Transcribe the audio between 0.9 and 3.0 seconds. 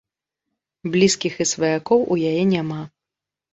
Блізкіх і сваякоў у яе няма.